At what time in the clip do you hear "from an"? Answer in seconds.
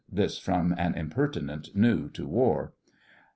0.39-0.95